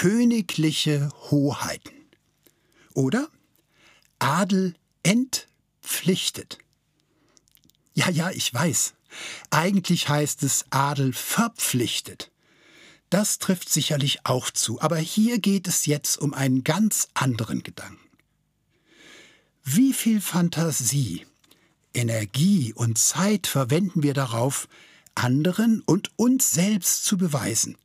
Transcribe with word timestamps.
königliche 0.00 1.10
Hoheiten. 1.30 1.92
Oder 2.94 3.28
Adel 4.18 4.74
entpflichtet. 5.02 6.56
Ja, 7.92 8.08
ja, 8.08 8.30
ich 8.30 8.54
weiß. 8.54 8.94
Eigentlich 9.50 10.08
heißt 10.08 10.42
es 10.42 10.64
Adel 10.70 11.12
verpflichtet. 11.12 12.30
Das 13.10 13.38
trifft 13.40 13.68
sicherlich 13.68 14.24
auch 14.24 14.48
zu, 14.48 14.80
aber 14.80 14.96
hier 14.96 15.38
geht 15.38 15.68
es 15.68 15.84
jetzt 15.84 16.16
um 16.16 16.32
einen 16.32 16.64
ganz 16.64 17.08
anderen 17.12 17.62
Gedanken. 17.62 18.08
Wie 19.64 19.92
viel 19.92 20.22
Fantasie, 20.22 21.26
Energie 21.92 22.72
und 22.72 22.96
Zeit 22.96 23.46
verwenden 23.46 24.02
wir 24.02 24.14
darauf, 24.14 24.66
anderen 25.14 25.82
und 25.82 26.10
uns 26.16 26.52
selbst 26.52 27.04
zu 27.04 27.18
beweisen, 27.18 27.76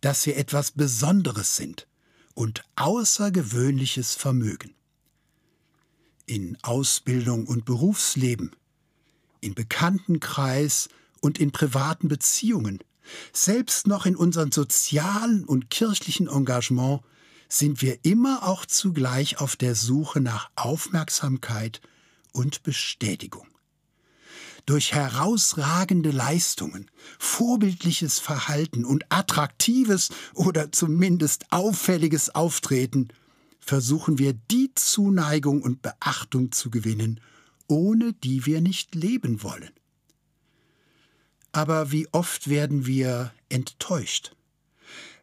dass 0.00 0.26
wir 0.26 0.36
etwas 0.36 0.72
Besonderes 0.72 1.56
sind 1.56 1.86
und 2.34 2.62
außergewöhnliches 2.76 4.14
Vermögen. 4.14 4.74
In 6.26 6.58
Ausbildung 6.62 7.46
und 7.46 7.64
Berufsleben, 7.64 8.54
in 9.40 9.54
Bekanntenkreis 9.54 10.88
und 11.20 11.38
in 11.38 11.52
privaten 11.52 12.08
Beziehungen, 12.08 12.82
selbst 13.32 13.86
noch 13.86 14.06
in 14.06 14.16
unserem 14.16 14.52
sozialen 14.52 15.44
und 15.44 15.70
kirchlichen 15.70 16.28
Engagement 16.28 17.02
sind 17.48 17.80
wir 17.80 18.04
immer 18.04 18.42
auch 18.42 18.66
zugleich 18.66 19.38
auf 19.40 19.56
der 19.56 19.74
Suche 19.74 20.20
nach 20.20 20.50
Aufmerksamkeit 20.56 21.80
und 22.32 22.62
Bestätigung. 22.64 23.46
Durch 24.66 24.92
herausragende 24.92 26.10
Leistungen, 26.10 26.90
vorbildliches 27.20 28.18
Verhalten 28.18 28.84
und 28.84 29.04
attraktives 29.10 30.10
oder 30.34 30.72
zumindest 30.72 31.52
auffälliges 31.52 32.34
Auftreten 32.34 33.08
versuchen 33.60 34.18
wir 34.18 34.32
die 34.32 34.72
Zuneigung 34.74 35.62
und 35.62 35.82
Beachtung 35.82 36.50
zu 36.50 36.70
gewinnen, 36.70 37.20
ohne 37.68 38.12
die 38.12 38.44
wir 38.44 38.60
nicht 38.60 38.96
leben 38.96 39.44
wollen. 39.44 39.70
Aber 41.52 41.92
wie 41.92 42.08
oft 42.10 42.48
werden 42.48 42.86
wir 42.86 43.32
enttäuscht, 43.48 44.34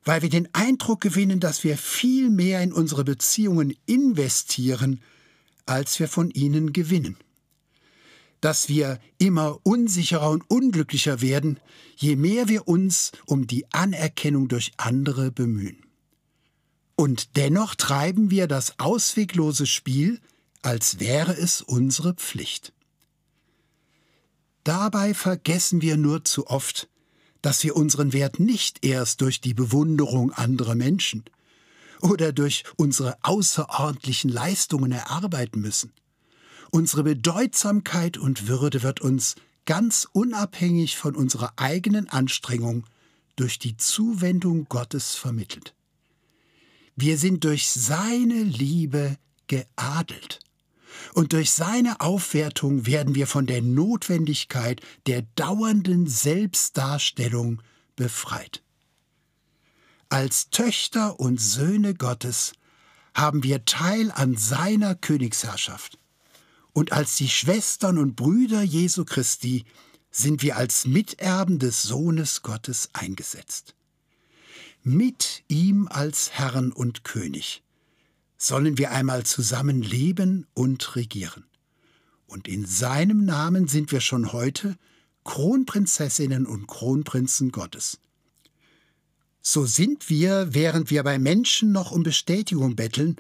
weil 0.06 0.22
wir 0.22 0.30
den 0.30 0.48
Eindruck 0.54 1.02
gewinnen, 1.02 1.42
dass 1.42 1.66
wir 1.66 1.78
viel 1.78 2.30
mehr 2.30 2.62
in 2.62 2.72
unsere 2.72 3.04
Beziehungen 3.04 3.76
investieren, 3.86 5.02
als 5.66 6.00
wir 6.00 6.08
von 6.08 6.32
ihnen 6.32 6.74
gewinnen. 6.74 7.18
Dass 8.44 8.68
wir 8.68 9.00
immer 9.20 9.58
unsicherer 9.64 10.30
und 10.30 10.44
unglücklicher 10.50 11.22
werden, 11.22 11.62
je 11.96 12.18
mehr 12.18 12.50
wir 12.50 12.68
uns 12.68 13.14
um 13.26 13.48
die 13.48 13.72
Anerkennung 13.72 14.50
durch 14.50 14.74
andere 14.76 15.32
bemühen. 15.32 15.86
Und 16.98 17.38
dennoch 17.38 17.74
treiben 17.76 18.32
wir 18.32 18.48
das 18.48 18.80
ausweglose 18.80 19.66
Spiel, 19.66 20.20
als 20.62 21.00
wäre 21.00 21.32
es 21.32 21.62
unsere 21.62 22.16
Pflicht. 22.16 22.74
Dabei 24.66 25.14
vergessen 25.14 25.82
wir 25.82 25.96
nur 25.96 26.26
zu 26.26 26.48
oft, 26.48 26.90
dass 27.42 27.64
wir 27.64 27.78
unseren 27.78 28.12
Wert 28.12 28.42
nicht 28.42 28.84
erst 28.84 29.22
durch 29.22 29.40
die 29.40 29.54
Bewunderung 29.54 30.34
anderer 30.34 30.76
Menschen, 30.76 31.24
oder 32.02 32.34
durch 32.34 32.66
unsere 32.76 33.18
außerordentlichen 33.22 34.30
Leistungen 34.30 34.92
erarbeiten 34.92 35.62
müssen. 35.62 35.94
Unsere 36.76 37.04
Bedeutsamkeit 37.04 38.18
und 38.18 38.48
Würde 38.48 38.82
wird 38.82 39.00
uns 39.00 39.36
ganz 39.68 40.08
unabhängig 40.12 40.98
von 40.98 41.16
unserer 41.16 41.54
eigenen 41.58 42.10
Anstrengung 42.10 42.88
durch 43.36 43.60
die 43.60 43.78
Zuwendung 43.78 44.66
Gottes 44.70 45.14
vermittelt. 45.14 45.76
Wir 46.96 47.20
sind 47.20 47.44
durch 47.44 47.70
seine 47.70 48.42
Liebe 48.42 49.20
geadelt. 49.46 50.40
Und 51.14 51.34
durch 51.34 51.52
seine 51.52 52.02
Aufwertung 52.02 52.88
werden 52.88 53.14
wir 53.14 53.28
von 53.28 53.46
der 53.46 53.62
Notwendigkeit 53.62 54.82
der 55.06 55.22
dauernden 55.36 56.08
Selbstdarstellung 56.08 57.62
befreit. 57.96 58.64
Als 60.10 60.50
Töchter 60.50 61.20
und 61.20 61.40
Söhne 61.40 61.94
Gottes 61.94 62.54
haben 63.14 63.44
wir 63.44 63.64
Teil 63.66 64.12
an 64.12 64.36
seiner 64.38 64.96
Königsherrschaft. 64.96 66.00
Und 66.74 66.92
als 66.92 67.16
die 67.18 67.30
Schwestern 67.30 67.98
und 67.98 68.16
Brüder 68.16 68.64
Jesu 68.64 69.06
Christi 69.06 69.66
sind 70.10 70.42
wir 70.42 70.58
als 70.58 70.86
Miterben 70.86 71.60
des 71.60 71.84
Sohnes 71.84 72.42
Gottes 72.42 72.90
eingesetzt. 72.94 73.76
Mit 74.84 75.44
ihm 75.48 75.88
als 75.88 76.32
Herrn 76.32 76.72
und 76.72 77.04
König 77.04 77.64
sollen 78.38 78.78
wir 78.78 78.92
einmal 78.92 79.24
zusammen 79.24 79.82
leben 79.82 80.46
und 80.54 80.96
regieren. 80.96 81.46
Und 82.28 82.48
in 82.48 82.66
seinem 82.66 83.24
Namen 83.24 83.68
sind 83.68 83.92
wir 83.92 84.02
schon 84.02 84.34
heute 84.34 84.76
Kronprinzessinnen 85.24 86.46
und 86.46 86.68
Kronprinzen 86.68 87.52
Gottes. 87.52 88.00
So 89.42 89.66
sind 89.66 90.10
wir, 90.10 90.54
während 90.54 90.90
wir 90.90 91.04
bei 91.04 91.20
Menschen 91.20 91.72
noch 91.72 91.92
um 91.92 92.04
Bestätigung 92.04 92.76
betteln, 92.76 93.18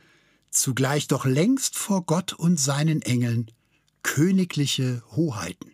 zugleich 0.56 1.08
doch 1.08 1.26
längst 1.26 1.78
vor 1.78 2.06
Gott 2.06 2.34
und 2.34 2.60
seinen 2.60 3.02
Engeln 3.02 3.52
königliche 4.04 5.02
Hoheiten. 5.12 5.72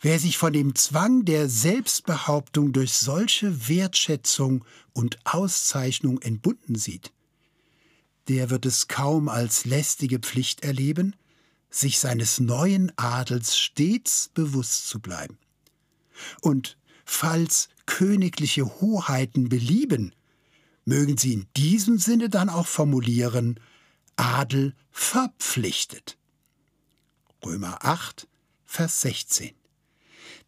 Wer 0.00 0.18
sich 0.18 0.36
von 0.36 0.52
dem 0.52 0.74
Zwang 0.74 1.24
der 1.24 1.48
Selbstbehauptung 1.48 2.72
durch 2.72 2.92
solche 2.92 3.68
Wertschätzung 3.68 4.64
und 4.92 5.18
Auszeichnung 5.24 6.20
entbunden 6.20 6.74
sieht, 6.74 7.12
der 8.28 8.50
wird 8.50 8.66
es 8.66 8.88
kaum 8.88 9.28
als 9.28 9.64
lästige 9.64 10.18
Pflicht 10.18 10.64
erleben, 10.64 11.14
sich 11.70 11.98
seines 12.00 12.40
neuen 12.40 12.92
Adels 12.96 13.56
stets 13.56 14.30
bewusst 14.34 14.88
zu 14.88 15.00
bleiben. 15.00 15.38
Und 16.40 16.76
falls 17.04 17.68
königliche 17.86 18.80
Hoheiten 18.80 19.48
belieben, 19.48 20.14
mögen 20.84 21.16
sie 21.16 21.32
in 21.32 21.46
diesem 21.56 21.98
Sinne 21.98 22.28
dann 22.28 22.48
auch 22.48 22.66
formulieren, 22.66 23.60
Adel 24.16 24.74
verpflichtet. 24.90 26.18
Römer 27.44 27.84
8, 27.84 28.28
Vers 28.64 29.00
16. 29.00 29.52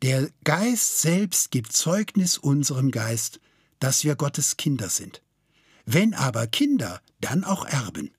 Der 0.03 0.31
Geist 0.45 1.01
selbst 1.01 1.51
gibt 1.51 1.73
Zeugnis 1.73 2.39
unserem 2.39 2.91
Geist, 2.91 3.41
dass 3.81 4.05
wir 4.05 4.17
Gottes 4.17 4.57
Kinder 4.57 4.89
sind. 4.89 5.23
Wenn 5.87 6.15
aber 6.15 6.47
Kinder, 6.47 7.01
dann 7.21 7.45
auch 7.45 7.65
Erben, 7.65 8.11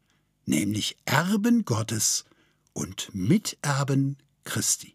nämlich 0.45 0.97
Erben 1.05 1.65
Gottes 1.65 2.25
und 2.73 3.13
Miterben 3.13 4.17
Christi. 4.43 4.94